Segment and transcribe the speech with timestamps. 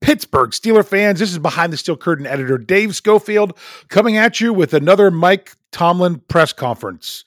[0.00, 4.52] Pittsburgh Steeler fans, this is behind the steel curtain editor Dave Schofield coming at you
[4.52, 7.24] with another Mike Tomlin press conference.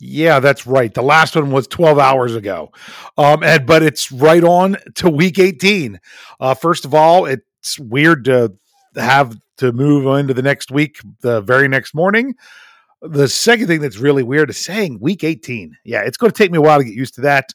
[0.00, 0.92] Yeah, that's right.
[0.92, 2.72] The last one was 12 hours ago.
[3.16, 6.00] Um, and but it's right on to week 18.
[6.40, 8.54] Uh, first of all, it's weird to
[8.96, 12.34] have to move into the next week the very next morning.
[13.02, 15.76] The second thing that's really weird is saying week 18.
[15.84, 17.50] Yeah, it's going to take me a while to get used to that.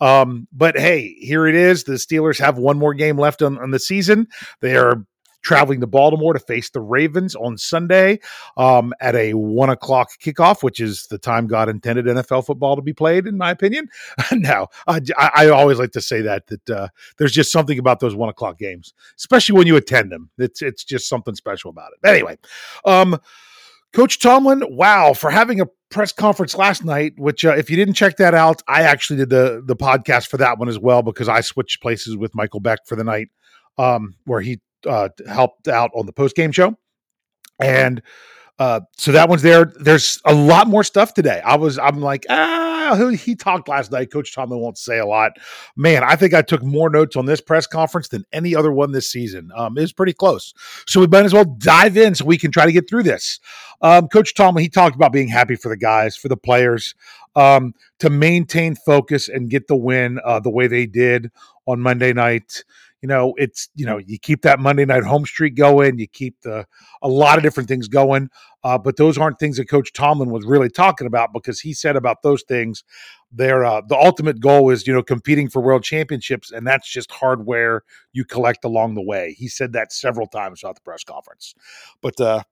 [0.00, 1.84] Um, but hey, here it is.
[1.84, 4.28] The Steelers have one more game left on, on the season.
[4.60, 5.04] They are
[5.46, 8.18] traveling to Baltimore to face the Ravens on Sunday
[8.56, 12.82] um, at a one o'clock kickoff, which is the time God intended NFL football to
[12.82, 13.88] be played, in my opinion.
[14.32, 18.16] now, I, I, always like to say that that uh, there's just something about those
[18.16, 20.30] one o'clock games, especially when you attend them.
[20.36, 22.08] It's it's just something special about it.
[22.08, 22.38] Anyway,
[22.84, 23.16] um,
[23.92, 27.94] Coach Tomlin, wow, for having a press conference last night, which uh, if you didn't
[27.94, 31.28] check that out, I actually did the the podcast for that one as well because
[31.28, 33.28] I switched places with Michael Beck for the night,
[33.78, 36.76] um, where he uh, helped out on the post game show,
[37.60, 38.02] and
[38.58, 39.66] uh, so that one's there.
[39.66, 41.40] There's a lot more stuff today.
[41.44, 44.10] I was, I'm like, ah, he talked last night.
[44.10, 45.32] Coach Tomlin won't say a lot.
[45.76, 48.92] Man, I think I took more notes on this press conference than any other one
[48.92, 49.50] this season.
[49.54, 50.54] Um, it was pretty close.
[50.86, 53.40] So we might as well dive in so we can try to get through this.
[53.82, 56.94] Um, Coach Tomlin, he talked about being happy for the guys, for the players,
[57.34, 61.30] um, to maintain focus and get the win uh, the way they did
[61.66, 62.64] on Monday night
[63.06, 66.40] you know it's you know you keep that monday night home streak going you keep
[66.42, 66.66] the
[67.02, 68.28] a lot of different things going
[68.64, 71.94] uh, but those aren't things that coach tomlin was really talking about because he said
[71.94, 72.82] about those things
[73.30, 77.12] they're uh, the ultimate goal is you know competing for world championships and that's just
[77.12, 77.84] hardware
[78.16, 79.34] you collect along the way.
[79.34, 81.54] He said that several times throughout the press conference.
[82.00, 82.42] But uh,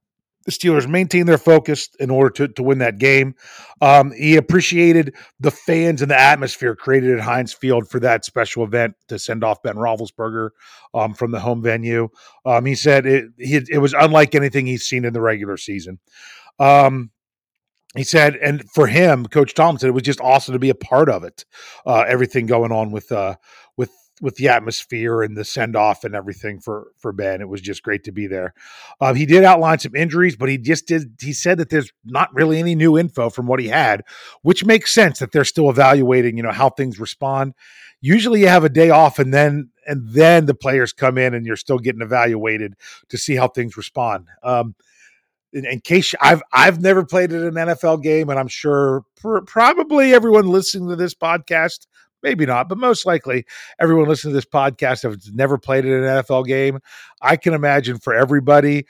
[0.45, 3.35] the Steelers maintain their focus in order to, to win that game.
[3.81, 8.65] Um, he appreciated the fans and the atmosphere created at Heinz Field for that special
[8.65, 10.51] event to send off Ben Roethlisberger
[10.93, 12.09] um, from the home venue.
[12.45, 15.99] Um, he said it, he, it was unlike anything he's seen in the regular season.
[16.59, 17.11] Um,
[17.97, 21.09] he said, and for him, Coach Thompson, it was just awesome to be a part
[21.09, 21.45] of it.
[21.87, 23.37] Uh, everything going on with uh,
[24.21, 27.41] with the atmosphere and the send off and everything for for Ben.
[27.41, 28.55] It was just great to be there.
[29.01, 31.17] Uh, he did outline some injuries, but he just did.
[31.21, 34.05] He said that there's not really any new info from what he had,
[34.43, 36.37] which makes sense that they're still evaluating.
[36.37, 37.55] You know how things respond.
[38.01, 41.45] Usually, you have a day off, and then and then the players come in, and
[41.45, 42.75] you're still getting evaluated
[43.09, 44.29] to see how things respond.
[44.43, 44.75] Um,
[45.53, 49.41] in, in, case I've I've never played in an NFL game, and I'm sure pr-
[49.41, 51.87] probably everyone listening to this podcast
[52.25, 53.45] maybe not, but most likely
[53.79, 56.81] everyone listening to this podcast has never played in an NFL game.
[57.23, 58.87] I can imagine for everybody,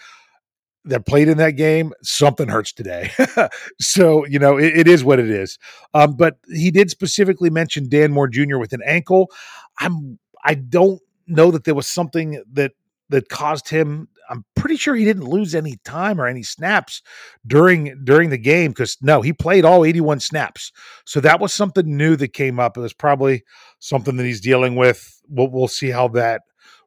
[0.86, 3.10] that played in that game, something hurts today.
[3.80, 5.58] so, you know, it, it is what it is.
[5.94, 8.58] Um, but he did specifically mention Dan Moore Jr.
[8.58, 9.30] with an ankle.
[9.78, 12.72] I'm I don't know that there was something that
[13.08, 17.02] that caused him I'm pretty sure he didn't lose any time or any snaps
[17.46, 20.72] during during the game because no, he played all 81 snaps.
[21.04, 22.76] So that was something new that came up.
[22.76, 23.44] It was probably
[23.78, 25.20] something that he's dealing with.
[25.28, 26.42] We'll, we'll see how that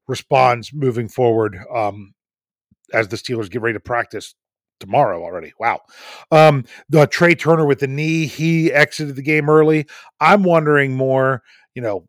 [0.07, 2.13] responds moving forward um,
[2.94, 4.34] as the Steelers get ready to practice
[4.80, 5.54] tomorrow already.
[5.60, 5.81] Wow.
[6.31, 9.88] Um, the Trai Turner with the knee, he exited the game early.
[10.19, 11.42] I'm wondering more,
[11.74, 12.07] you know,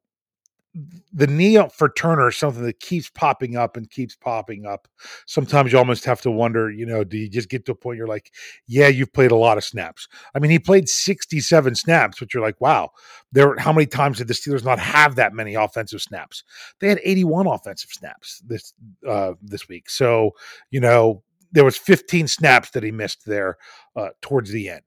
[1.13, 4.87] the knee up for Turner is something that keeps popping up and keeps popping up.
[5.27, 7.97] Sometimes you almost have to wonder, you know, do you just get to a point
[7.97, 8.33] you're like,
[8.67, 10.09] yeah, you've played a lot of snaps.
[10.35, 12.91] I mean, he played 67 snaps, which you're like, wow,
[13.33, 16.45] there how many times did the Steelers not have that many offensive snaps?
[16.81, 18.73] They had 81 offensive snaps this
[19.07, 19.89] uh this week.
[19.89, 20.33] So,
[20.71, 23.57] you know, there was 15 snaps that he missed there
[23.97, 24.83] uh towards the end.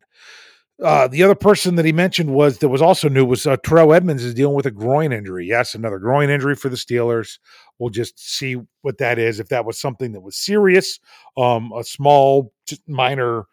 [0.82, 3.94] Uh, the other person that he mentioned was that was also new was uh, Terrell
[3.94, 5.46] Edmunds is dealing with a groin injury.
[5.46, 7.38] Yes, another groin injury for the Steelers.
[7.78, 9.40] We'll just see what that is.
[9.40, 11.00] If that was something that was serious,
[11.38, 12.52] um, a small,
[12.88, 13.46] minor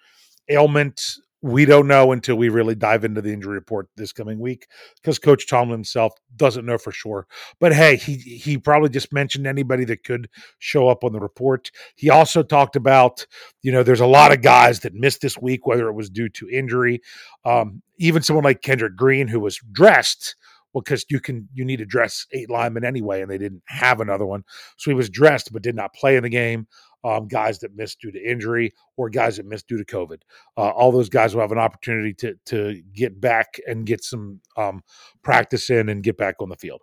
[0.48, 1.02] ailment,
[1.40, 5.18] we don't know until we really dive into the injury report this coming week because
[5.18, 7.26] Coach Tomlin himself doesn't know for sure.
[7.60, 11.70] But hey, he he probably just mentioned anybody that could show up on the report.
[11.94, 13.26] He also talked about,
[13.62, 16.28] you know, there's a lot of guys that missed this week, whether it was due
[16.30, 17.00] to injury.
[17.44, 20.34] Um, even someone like Kendrick Green, who was dressed
[20.74, 24.26] because you can you need to dress eight linemen anyway, and they didn't have another
[24.26, 24.42] one,
[24.76, 26.66] so he was dressed but did not play in the game
[27.04, 30.20] um, guys that missed due to injury or guys that missed due to COVID.
[30.56, 34.40] Uh, all those guys will have an opportunity to to get back and get some
[34.56, 34.82] um,
[35.22, 36.82] practice in and get back on the field.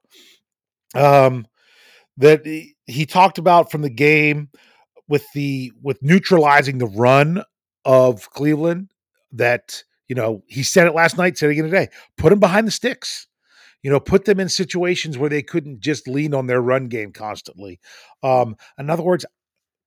[0.94, 1.46] Um,
[2.18, 4.50] that he, talked about from the game
[5.08, 7.44] with the with neutralizing the run
[7.84, 8.92] of Cleveland.
[9.34, 11.90] That you know he said it last night, said it again today.
[12.18, 13.28] Put them behind the sticks
[13.86, 17.12] you know, put them in situations where they couldn't just lean on their run game
[17.12, 17.80] constantly.
[18.24, 19.28] Um, in other words,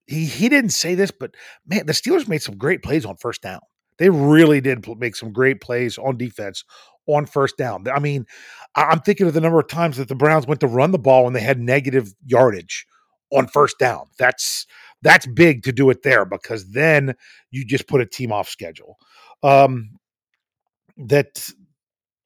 [0.09, 1.35] he he didn't say this, but
[1.67, 3.61] man, the Steelers made some great plays on first down.
[3.99, 6.65] They really did make some great plays on defense
[7.07, 7.87] on first down.
[7.89, 8.27] I mean,
[8.75, 11.27] I'm thinking of the number of times that the Browns went to run the ball
[11.27, 12.87] and they had negative yardage
[13.33, 14.07] on first down.
[14.19, 14.67] That's
[15.03, 17.15] that's big to do it there because then
[17.51, 18.97] you just put a team off schedule.
[19.43, 19.91] Um,
[20.97, 21.49] that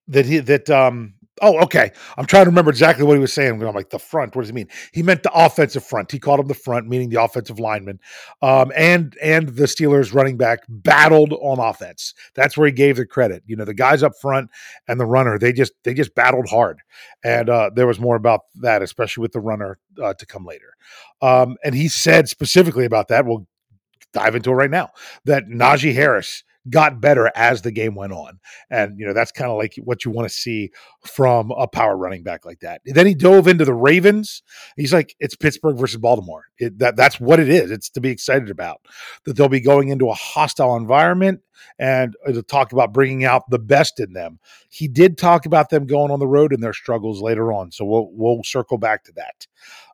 [0.08, 1.14] that he that um
[1.44, 1.90] Oh, okay.
[2.16, 3.60] I'm trying to remember exactly what he was saying.
[3.60, 4.36] I'm like the front.
[4.36, 4.68] What does he mean?
[4.92, 6.12] He meant the offensive front.
[6.12, 7.98] He called him the front, meaning the offensive lineman.
[8.42, 12.14] Um, and and the Steelers running back battled on offense.
[12.34, 13.42] That's where he gave the credit.
[13.44, 14.50] You know, the guys up front
[14.86, 15.36] and the runner.
[15.36, 16.78] They just they just battled hard.
[17.24, 20.76] And uh, there was more about that, especially with the runner uh, to come later.
[21.22, 23.26] Um, and he said specifically about that.
[23.26, 23.48] We'll
[24.12, 24.90] dive into it right now.
[25.24, 28.38] That Najee Harris got better as the game went on.
[28.70, 30.70] And, you know, that's kind of like what you want to see
[31.04, 32.80] from a power running back like that.
[32.84, 34.42] Then he dove into the Ravens.
[34.76, 36.44] He's like, it's Pittsburgh versus Baltimore.
[36.58, 37.70] It, that, that's what it is.
[37.70, 38.80] It's to be excited about
[39.24, 41.40] that they'll be going into a hostile environment
[41.78, 44.38] and to talk about bringing out the best in them.
[44.68, 47.72] He did talk about them going on the road and their struggles later on.
[47.72, 49.46] So we'll, we'll circle back to that.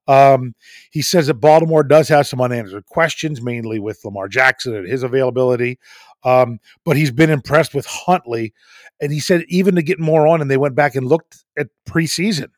[0.09, 0.55] Um,
[0.91, 5.03] he says that Baltimore does have some unanswered questions, mainly with Lamar Jackson and his
[5.03, 5.79] availability.
[6.25, 8.53] Um, but he's been impressed with Huntley.
[9.01, 11.69] And he said even to get more on, and they went back and looked at
[11.89, 12.51] preseason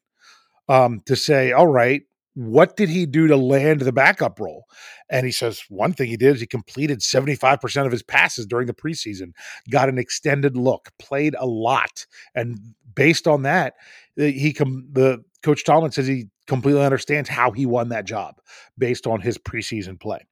[0.69, 2.03] um, to say, all right,
[2.35, 4.67] what did he do to land the backup role?
[5.11, 8.67] And he says one thing he did is he completed 75% of his passes during
[8.67, 9.33] the preseason,
[9.71, 12.07] got an extended look, played a lot.
[12.35, 12.59] And
[12.95, 13.75] based on that,
[14.17, 18.37] he com- the coach Tomlin says he completely understands how he won that job
[18.79, 20.27] based on his preseason play.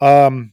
[0.00, 0.52] Um,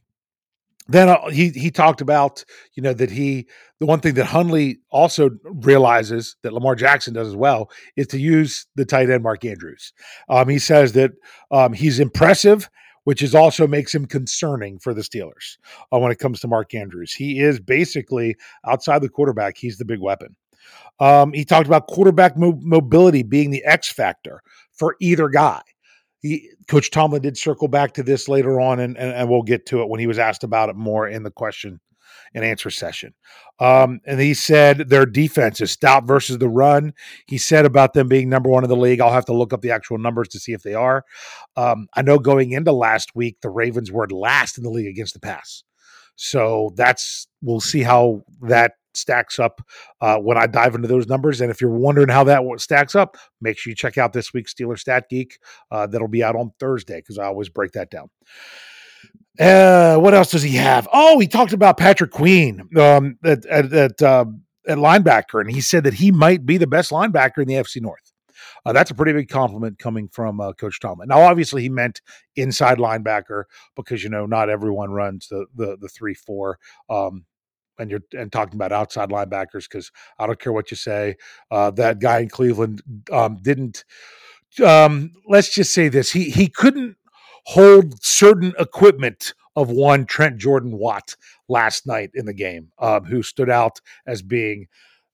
[0.89, 2.43] then uh, he he talked about
[2.74, 3.48] you know that he
[3.79, 8.19] the one thing that Huntley also realizes that Lamar Jackson does as well is to
[8.19, 9.93] use the tight end Mark Andrews.
[10.27, 11.12] Um, he says that
[11.51, 12.69] um, he's impressive,
[13.03, 15.58] which is also makes him concerning for the Steelers
[15.93, 17.13] uh, when it comes to Mark Andrews.
[17.13, 19.58] He is basically outside the quarterback.
[19.58, 20.36] He's the big weapon.
[21.00, 24.41] Um, he talked about quarterback mo- mobility being the X factor
[24.74, 25.62] for either guy
[26.21, 29.65] he, Coach Tomlin did circle back to this later on, and, and, and, we'll get
[29.67, 31.79] to it when he was asked about it more in the question
[32.33, 33.13] and answer session.
[33.59, 36.93] Um, and he said their defense is stout versus the run.
[37.27, 39.01] He said about them being number one in the league.
[39.01, 41.05] I'll have to look up the actual numbers to see if they are.
[41.55, 45.13] Um, I know going into last week, the Ravens were last in the league against
[45.13, 45.63] the pass.
[46.15, 49.62] So that's we'll see how that stacks up
[50.01, 51.41] uh, when I dive into those numbers.
[51.41, 54.53] And if you're wondering how that stacks up, make sure you check out this week's
[54.53, 55.39] Steeler Stat Geek.
[55.72, 58.10] Uh, that'll be out on Thursday because I always break that down.
[59.39, 60.88] Uh, what else does he have?
[60.91, 64.25] Oh, he talked about Patrick Queen um, at at at, uh,
[64.67, 67.81] at linebacker, and he said that he might be the best linebacker in the FC
[67.81, 68.12] North.
[68.65, 71.08] Uh, that's a pretty big compliment coming from uh, Coach Tomlin.
[71.08, 72.01] Now, obviously, he meant
[72.36, 76.60] inside linebacker because you know not everyone runs the the the three four.
[76.89, 77.25] Um,
[77.79, 81.15] and you're and talking about outside linebackers because I don't care what you say.
[81.50, 82.81] Uh, that guy in Cleveland
[83.12, 83.86] um, didn't.
[84.63, 86.98] Um, let's just say this: he he couldn't
[87.45, 91.15] hold certain equipment of one Trent Jordan Watt
[91.48, 94.67] last night in the game, um, who stood out as being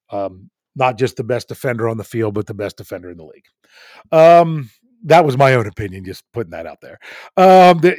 [0.10, 3.24] um, not just the best defender on the field, but the best defender in the
[3.24, 3.46] league.
[5.04, 6.98] That was my own opinion, just putting that out there.
[7.38, 7.98] Um, the,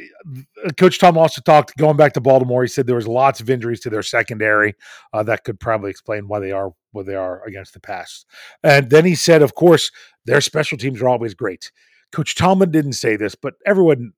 [0.77, 2.63] Coach Tom also talked going back to Baltimore.
[2.63, 4.75] He said there was lots of injuries to their secondary.
[5.13, 8.25] Uh, that could probably explain why they are what they are against the pass.
[8.63, 9.91] And then he said, of course,
[10.25, 11.71] their special teams are always great.
[12.11, 14.13] Coach Tomlin didn't say this, but everyone,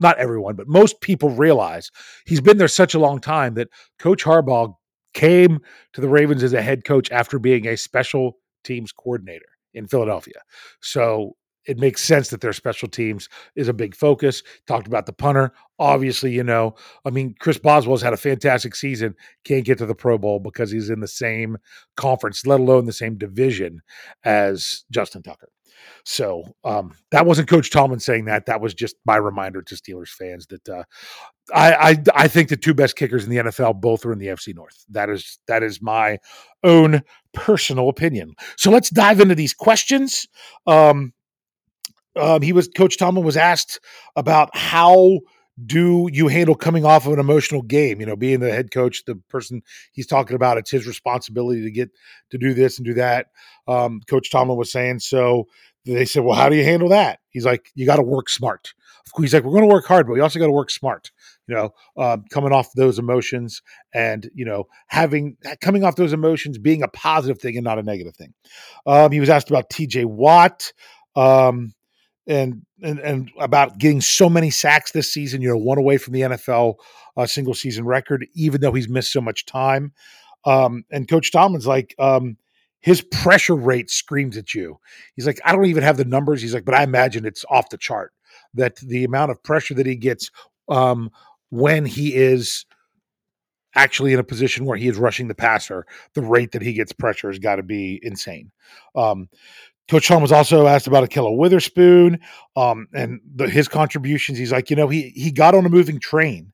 [0.00, 1.90] not everyone, but most people realize
[2.24, 3.68] he's been there such a long time that
[3.98, 4.74] Coach Harbaugh
[5.14, 5.60] came
[5.92, 10.40] to the Ravens as a head coach after being a special teams coordinator in Philadelphia.
[10.80, 14.42] So it makes sense that their special teams is a big focus.
[14.66, 15.52] Talked about the punter.
[15.78, 19.14] Obviously, you know, I mean, Chris Boswell's had a fantastic season.
[19.44, 21.58] Can't get to the Pro Bowl because he's in the same
[21.96, 23.82] conference, let alone the same division
[24.24, 25.50] as Justin Tucker.
[26.04, 28.46] So um, that wasn't Coach Tomlin saying that.
[28.46, 30.84] That was just my reminder to Steelers fans that uh,
[31.54, 34.28] I, I I think the two best kickers in the NFL both are in the
[34.28, 34.84] FC North.
[34.90, 36.18] That is that is my
[36.64, 38.34] own personal opinion.
[38.56, 40.26] So let's dive into these questions.
[40.66, 41.12] Um,
[42.16, 43.80] um, he was Coach Tomlin was asked
[44.16, 45.20] about how
[45.64, 48.00] do you handle coming off of an emotional game?
[48.00, 51.70] You know, being the head coach, the person he's talking about, it's his responsibility to
[51.70, 51.90] get
[52.30, 53.28] to do this and do that.
[53.66, 55.46] Um, coach Tomlin was saying so.
[55.84, 58.74] They said, "Well, how do you handle that?" He's like, "You got to work smart."
[59.18, 61.10] He's like, "We're going to work hard, but we also got to work smart."
[61.46, 63.62] You know, um, coming off those emotions
[63.94, 67.84] and you know having coming off those emotions being a positive thing and not a
[67.84, 68.34] negative thing.
[68.84, 70.06] Um, he was asked about T.J.
[70.06, 70.72] Watt.
[71.14, 71.72] Um,
[72.26, 75.42] and and and about getting so many sacks this season.
[75.42, 76.76] You know, one away from the NFL
[77.16, 79.92] uh, single season record, even though he's missed so much time.
[80.44, 82.36] Um, and Coach Tomlin's like, um,
[82.80, 84.78] his pressure rate screams at you.
[85.16, 86.40] He's like, I don't even have the numbers.
[86.40, 88.12] He's like, but I imagine it's off the chart.
[88.54, 90.30] That the amount of pressure that he gets
[90.68, 91.10] um,
[91.50, 92.64] when he is
[93.74, 96.92] actually in a position where he is rushing the passer, the rate that he gets
[96.92, 98.50] pressure has got to be insane.
[98.94, 99.28] Um,
[99.88, 102.18] Coach Tom was also asked about Ahkello Witherspoon
[102.56, 104.36] um, and the, his contributions.
[104.38, 106.52] He's like, you know, he he got on a moving train,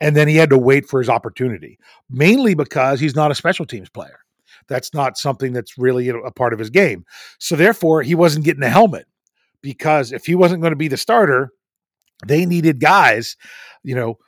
[0.00, 1.78] and then he had to wait for his opportunity,
[2.10, 4.18] mainly because he's not a special teams player.
[4.68, 7.04] That's not something that's really a part of his game.
[7.38, 9.06] So therefore, he wasn't getting a helmet
[9.60, 11.50] because if he wasn't going to be the starter,
[12.26, 13.36] they needed guys,
[13.82, 14.18] you know,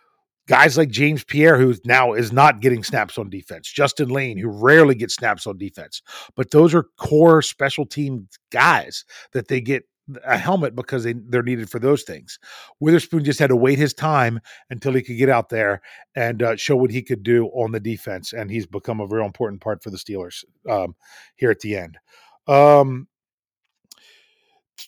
[0.48, 4.48] guys like James Pierre, who now is not getting snaps on defense, Justin Layne, who
[4.48, 6.02] rarely gets snaps on defense.
[6.36, 9.84] But those are core special team guys that they get
[10.24, 12.38] a helmet because they, they're needed for those things.
[12.80, 15.80] Witherspoon just had to wait his time until he could get out there
[16.14, 18.32] and uh, show what he could do on the defense.
[18.32, 20.94] And he's become a real important part for the Steelers um,
[21.36, 21.98] here at the end.
[22.46, 23.08] Um,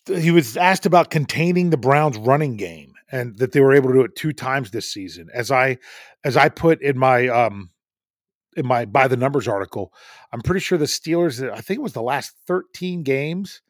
[0.06, 3.94] he was asked about containing the Browns running game and that they were able to
[3.94, 5.28] do it two times this season.
[5.32, 5.78] As I
[6.23, 7.70] as I put in my um
[8.56, 9.92] in my by the numbers article,
[10.32, 13.62] I'm pretty sure the Steelers I think it was the last 13 games,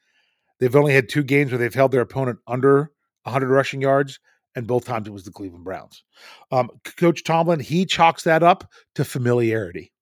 [0.59, 2.91] they've only had two games where they've held their opponent under
[3.23, 4.19] 100 rushing yards
[4.57, 6.03] and both times it was the Cleveland Browns.
[6.51, 9.93] Um, Coach Tomlin, he chalks that up to familiarity.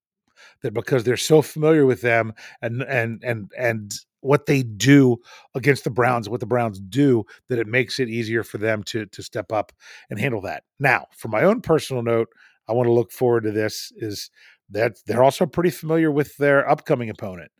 [0.63, 2.33] That because they're so familiar with them
[2.63, 3.93] and and and and
[4.25, 5.19] what they do
[5.55, 9.07] against the Browns, what the Browns do, that it makes it easier for them to
[9.07, 9.73] to step up
[10.11, 10.65] and handle that.
[10.79, 12.29] Now, for my own personal note,
[12.69, 14.31] I want to look forward to this is
[14.71, 17.51] that they're also pretty familiar with their upcoming opponent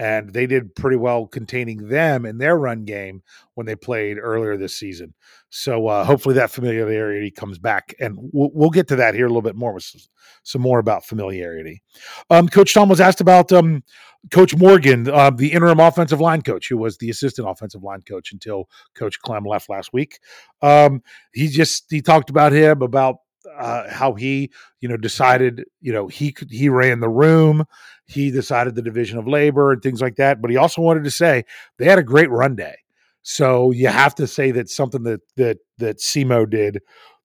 [0.00, 4.56] and they did pretty well containing them in their run game when they played earlier
[4.56, 5.12] this season.
[5.50, 9.28] So uh, hopefully that familiarity comes back, and we'll, we'll, get to that here a
[9.28, 10.00] little bit more with some,
[10.42, 11.82] some more about familiarity.
[12.30, 13.84] Um, coach Tom was asked about um,
[14.30, 18.32] Coach Morgan, uh, the interim offensive line coach, who was the assistant offensive line coach
[18.32, 20.18] until Coach Klemm left last week.
[20.62, 21.02] Um,
[21.34, 23.16] he just he talked about him about
[23.58, 27.64] uh, how he, you know, decided, you know, he could, he ran the room,
[28.06, 30.40] he decided the division of labor and things like that.
[30.42, 31.44] But he also wanted to say
[31.78, 32.76] they had a great run day.
[33.22, 36.80] So you have to say that something that that that Simo did,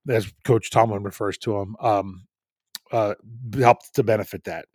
[0.10, 2.26] as Coach Tomlin refers to him, um,
[2.92, 3.16] uh,
[3.58, 4.66] helped to benefit that.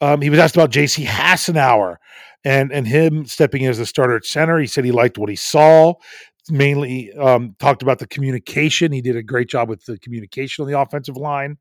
[0.00, 1.04] Um, he was asked about J.C.
[1.04, 1.96] Hassenauer
[2.44, 4.58] and and him stepping in as the starter at center.
[4.58, 5.94] He said he liked what he saw
[6.50, 8.92] mainly um, talked about the communication.
[8.92, 11.58] He did a great job with the communication on the offensive line.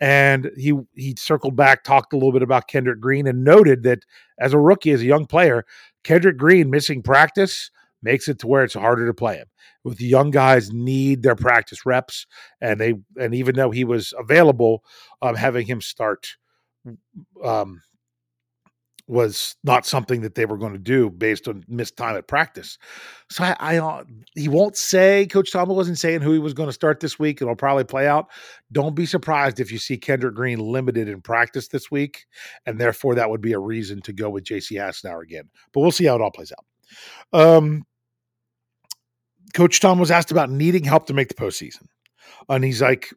[0.00, 4.00] And he he circled back, talked a little bit about Kendrick Green, and noted that
[4.38, 5.64] as a rookie, as a young player,
[6.02, 7.70] Kendrick Green missing practice
[8.02, 9.46] makes it to where it's harder to play him.
[9.84, 12.26] With the young guys need their practice reps,
[12.60, 14.84] and they and even though he was available,
[15.20, 16.36] um, having him start
[17.44, 17.82] um,
[19.12, 22.78] was not something that they were going to do based on missed time at practice.
[23.30, 24.04] So I, I uh,
[24.34, 27.42] he won't say Coach Tomlin wasn't saying who he was going to start this week.
[27.42, 28.28] It'll probably play out.
[28.72, 32.24] Don't be surprised if you see Kendrick Green limited in practice this week,
[32.64, 34.76] and therefore that would be a reason to go with J.C.
[34.76, 35.50] Hassenauer again.
[35.74, 37.38] But we'll see how it all plays out.
[37.38, 37.84] Um,
[39.52, 41.84] Coach Tom was asked about needing help to make the postseason,
[42.48, 43.12] and he's like,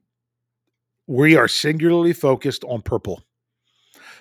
[1.07, 3.23] "We are singularly focused on purple."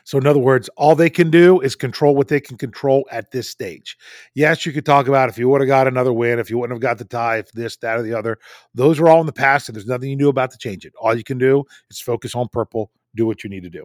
[0.05, 3.31] So, in other words, all they can do is control what they can control at
[3.31, 3.97] this stage.
[4.35, 6.77] Yes, you could talk about if you would have got another win, if you wouldn't
[6.77, 8.39] have got the tie, if this, that, or the other.
[8.75, 10.85] Those are all in the past, and there's nothing you can do about to change
[10.85, 10.93] it.
[11.01, 13.85] All you can do is focus on purple, do what you need to do.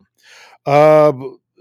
[0.66, 1.14] Uh,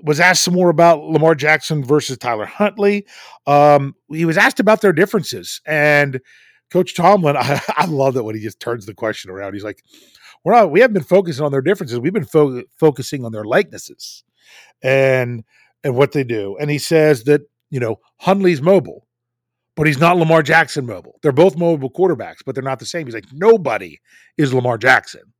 [0.02, 3.06] was asked some more about Lamar Jackson versus Tyler Huntley.
[3.46, 6.20] Um, he was asked about their differences, and
[6.70, 9.54] Coach Tomlin, I, I love that when he just turns the question around.
[9.54, 9.84] He's like,
[10.44, 10.70] "We're not.
[10.70, 11.98] We haven't been focusing on their differences.
[12.00, 14.24] We've been fo- focusing on their likenesses."
[14.82, 15.44] And
[15.84, 16.56] and what they do.
[16.60, 19.06] And he says that you know Huntley's mobile,
[19.76, 21.18] but he's not Lamar Jackson mobile.
[21.22, 23.06] They're both mobile quarterbacks, but they're not the same.
[23.06, 24.00] He's like nobody
[24.36, 25.32] is Lamar Jackson.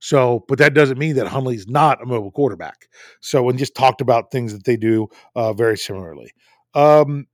[0.00, 2.88] So, but that doesn't mean that Huntley's not a mobile quarterback.
[3.20, 6.32] So, and just talked about things that they do uh, very similarly.
[6.74, 7.26] Um,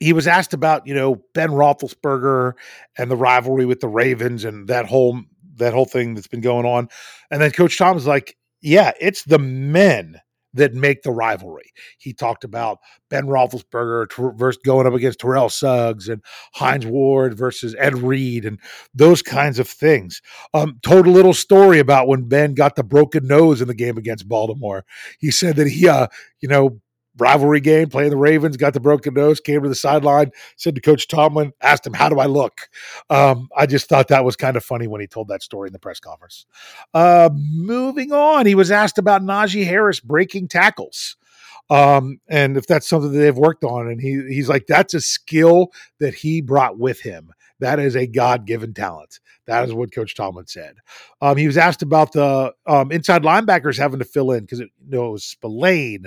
[0.00, 2.52] he was asked about you know Ben Roethlisberger
[2.98, 5.20] and the rivalry with the Ravens and that whole
[5.56, 6.88] that whole thing that's been going on,
[7.30, 10.20] and then Coach Tom was like, yeah, it's the men
[10.54, 11.72] that make the rivalry.
[11.98, 16.22] He talked about Ben Roethlisberger versus going up against Terrell Suggs and
[16.54, 18.58] Hines Ward versus Ed Reed and
[18.94, 20.20] those kinds of things.
[20.52, 23.96] Um, told a little story about when Ben got the broken nose in the game
[23.96, 24.84] against Baltimore.
[25.18, 26.08] He said that he, uh,
[26.40, 26.80] you know,
[27.20, 30.80] rivalry game, playing the Ravens, got the broken nose, came to the sideline, said to
[30.80, 32.68] Coach Tomlin, asked him, How do I look?
[33.08, 35.72] Um, I just thought that was kind of funny when he told that story in
[35.72, 36.46] the press conference.
[36.94, 41.16] Uh, moving on, he was asked about Najee Harris breaking tackles.
[41.68, 45.00] Um, and if that's something that they've worked on, and he he's like, that's a
[45.00, 47.32] skill that he brought with him.
[47.60, 49.20] That is a God given talent.
[49.46, 50.76] That is what Coach Tomlin said.
[51.20, 54.68] Um, he was asked about the um, inside linebackers having to fill in because you
[54.88, 56.06] know, it was Spillane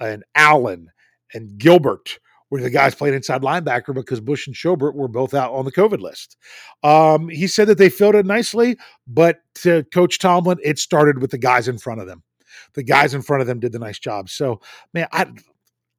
[0.00, 0.90] and Allen
[1.32, 2.18] and Gilbert
[2.50, 5.72] were the guys playing inside linebacker because Bush and Schobert were both out on the
[5.72, 6.36] COVID list.
[6.82, 8.76] Um, he said that they filled it nicely,
[9.06, 12.22] but to Coach Tomlin, it started with the guys in front of them.
[12.74, 14.28] The guys in front of them did the nice job.
[14.28, 14.60] So,
[14.92, 15.26] man, I,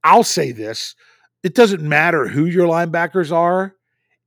[0.04, 0.96] I'll say this:
[1.44, 3.76] it doesn't matter who your linebackers are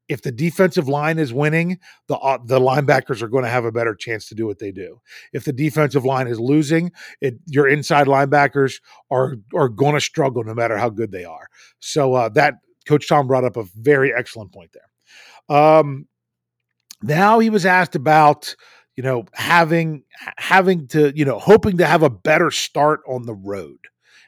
[0.09, 3.73] if the defensive line is winning, the uh, the linebackers are going to have a
[3.73, 5.01] better chance to do what they do.
[5.33, 10.44] If the defensive line is losing, it, your inside linebackers are are going to struggle
[10.44, 11.49] no matter how good they are.
[11.81, 12.55] So uh, that
[12.87, 15.57] Coach Tom brought up a very excellent point there.
[15.57, 16.07] Um,
[17.03, 18.55] now he was asked about
[18.97, 20.05] you know having
[20.38, 23.79] having to you know hoping to have a better start on the road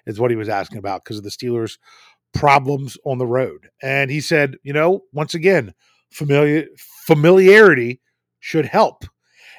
[0.07, 1.79] is what he was asking about because of the Steelers
[2.33, 3.69] problems on the road.
[3.83, 5.75] And he said, you know, once again,
[6.11, 6.67] familiar
[7.07, 8.01] familiarity
[8.41, 9.05] should help.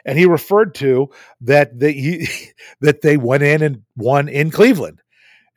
[0.05, 1.09] And he referred to
[1.41, 2.27] that they he,
[2.81, 5.01] that they went in and won in Cleveland.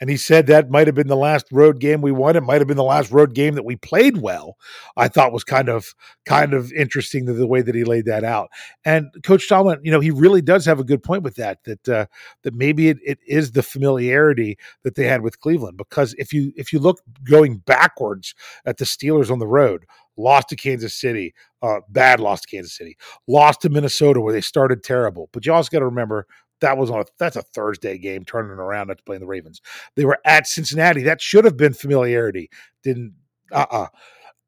[0.00, 2.36] And he said that might have been the last road game we won.
[2.36, 4.56] It might have been the last road game that we played well.
[4.96, 8.24] I thought was kind of kind of interesting the, the way that he laid that
[8.24, 8.50] out.
[8.84, 11.62] And Coach Tomlin, you know, he really does have a good point with that.
[11.64, 12.06] That uh,
[12.42, 15.76] that maybe it, it is the familiarity that they had with Cleveland.
[15.76, 18.34] Because if you if you look going backwards
[18.66, 19.84] at the Steelers on the road,
[20.16, 24.40] lost to Kansas City, uh, bad loss to Kansas City, lost to Minnesota where they
[24.40, 25.28] started terrible.
[25.32, 26.26] But you also got to remember
[26.60, 29.60] that was on a that's a Thursday game turning around after playing the Ravens.
[29.96, 31.02] They were at Cincinnati.
[31.02, 32.50] That should have been familiarity.
[32.82, 33.14] Didn't
[33.52, 33.82] uh uh-uh.
[33.82, 33.86] uh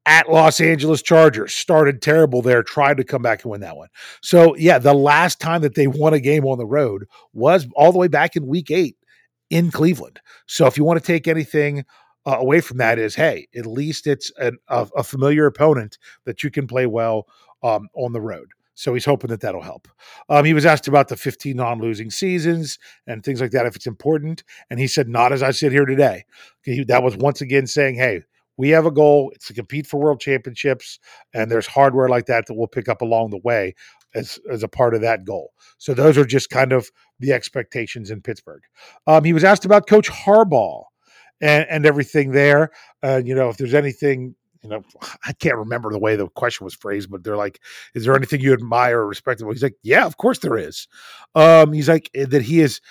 [0.07, 3.89] at Los Angeles Chargers started terrible there, tried to come back and win that one.
[4.21, 7.91] So yeah, the last time that they won a game on the road was all
[7.91, 8.95] the way back in week eight
[9.49, 10.21] in Cleveland.
[10.45, 11.83] So if you want to take anything
[12.25, 16.43] uh, away from that is, hey, at least it's an, a, a, familiar opponent that
[16.43, 17.27] you can play well
[17.63, 18.49] um, on the road.
[18.77, 19.87] So he's hoping that that'll help.
[20.29, 23.75] Um, he was asked about the 15 non losing seasons and things like that, if
[23.75, 24.43] it's important.
[24.69, 26.25] And he said, not as I sit here today.
[26.61, 28.21] He, that was once again saying, hey,
[28.55, 29.31] we have a goal.
[29.33, 30.99] It's to compete for world championships.
[31.33, 33.73] And there's hardware like that that we'll pick up along the way
[34.13, 35.53] as, as a part of that goal.
[35.79, 38.61] So those are just kind of the expectations in Pittsburgh.
[39.07, 40.83] Um, he was asked about Coach Harbaugh
[41.41, 42.69] and, and everything there.
[43.01, 44.83] Uh, you know, if there's anything you know,
[45.25, 47.61] I can't remember the way the question was phrased, but they're like,
[47.95, 50.87] "Is there anything you admire or respect?" He's like, "Yeah, of course there is."
[51.35, 52.81] Um, he's like eh, that he has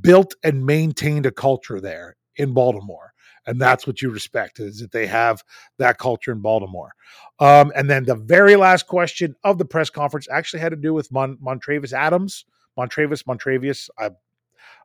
[0.00, 3.12] built and maintained a culture there in Baltimore,
[3.46, 5.42] and that's what you respect is that they have
[5.78, 6.92] that culture in Baltimore.
[7.38, 10.92] Um, and then the very last question of the press conference actually had to do
[10.92, 12.44] with Mon- Montravius Adams,
[12.78, 13.88] Montravius Montravius.
[13.98, 14.10] I,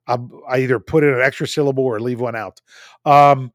[0.07, 0.17] I,
[0.49, 2.61] I either put in an extra syllable or leave one out.
[3.05, 3.51] Um,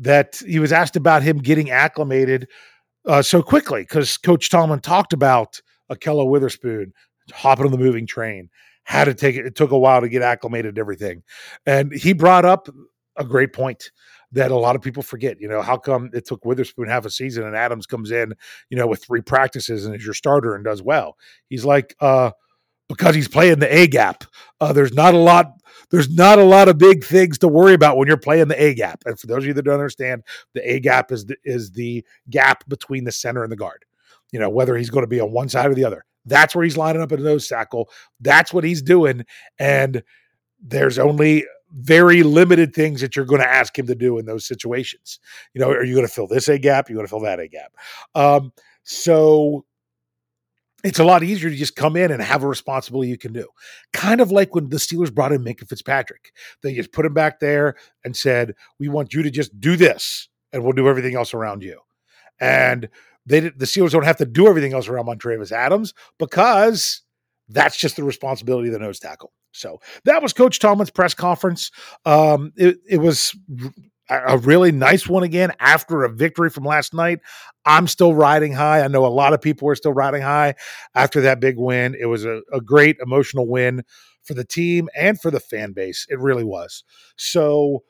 [0.00, 2.48] that he was asked about him getting acclimated
[3.06, 5.60] uh, so quickly because Coach Tomlin talked about
[5.90, 6.92] Ahkello Witherspoon
[7.32, 8.50] hopping on the moving train.
[8.84, 9.46] Had to take it.
[9.46, 11.22] It took a while to get acclimated to everything,
[11.66, 12.68] and he brought up
[13.16, 13.90] a great point
[14.32, 15.40] that a lot of people forget.
[15.40, 18.34] You know, how come it took Witherspoon half a season and Adams comes in,
[18.68, 21.16] you know, with three practices and is your starter and does well?
[21.48, 22.30] He's like, uh,
[22.90, 24.24] because he's playing the A gap.
[24.60, 25.52] Uh, there's not a lot.
[25.90, 28.74] There's not a lot of big things to worry about when you're playing the A
[28.74, 29.02] gap.
[29.06, 30.22] And for those of you that don't understand,
[30.54, 33.84] the A gap is the, is the gap between the center and the guard.
[34.32, 36.04] You know, whether he's going to be on one side or the other.
[36.26, 37.88] That's where he's lining up in a nose tackle.
[38.20, 39.24] That's what he's doing.
[39.58, 40.02] And
[40.60, 44.46] there's only very limited things that you're going to ask him to do in those
[44.46, 45.18] situations.
[45.54, 46.88] You know, are you going to fill this A gap?
[46.88, 47.72] You're going to fill that A gap.
[48.14, 49.64] Um, so
[50.82, 53.46] it's a lot easier to just come in and have a responsibility you can do.
[53.92, 56.32] Kind of like when the Steelers brought in Minkah Fitzpatrick.
[56.62, 60.28] They just put him back there and said, We want you to just do this,
[60.52, 61.80] and we'll do everything else around you.
[62.40, 62.88] And
[63.26, 67.02] they the Steelers don't have to do everything else around Montravius Adams because
[67.48, 69.32] that's just the responsibility of the nose tackle.
[69.52, 71.70] So that was Coach Tomlin's press conference.
[72.04, 73.34] Um, it, it was
[74.10, 77.20] a really nice one again after a victory from last night.
[77.64, 78.82] I'm still riding high.
[78.82, 80.54] I know a lot of people are still riding high
[80.94, 81.96] after that big win.
[81.98, 83.82] It was a, a great emotional win
[84.22, 86.06] for the team and for the fan base.
[86.08, 86.84] It really was.
[87.16, 87.84] So,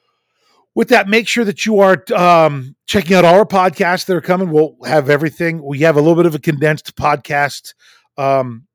[0.74, 4.50] with that, make sure that you are um, checking out our podcasts that are coming.
[4.50, 5.62] We'll have everything.
[5.64, 7.74] We have a little bit of a condensed podcast
[8.16, 8.66] um,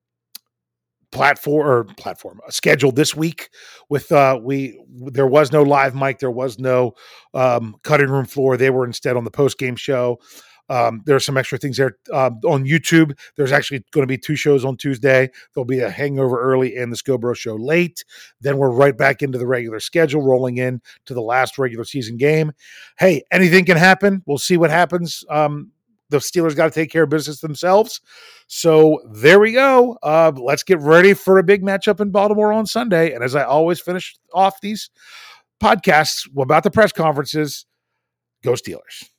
[1.15, 3.49] platform or platform uh, scheduled this week
[3.89, 6.93] with uh we there was no live mic there was no
[7.33, 10.19] um cutting room floor they were instead on the post game show
[10.69, 13.17] um, there are some extra things there um, on YouTube.
[13.35, 15.29] There's actually going to be two shows on Tuesday.
[15.53, 18.03] There'll be a hangover early and the Scobro show late.
[18.41, 22.17] Then we're right back into the regular schedule, rolling in to the last regular season
[22.17, 22.51] game.
[22.97, 24.23] Hey, anything can happen.
[24.25, 25.23] We'll see what happens.
[25.29, 25.71] Um,
[26.19, 28.01] the Steelers got to take care of business themselves.
[28.47, 29.97] So there we go.
[30.03, 33.13] Uh, let's get ready for a big matchup in Baltimore on Sunday.
[33.13, 34.89] And as I always finish off these
[35.61, 37.65] podcasts about the press conferences,
[38.43, 39.09] go Steelers.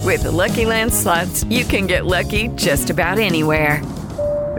[0.00, 3.82] With the Lucky Land slots, you can get lucky just about anywhere.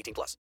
[0.00, 0.36] 18 plus.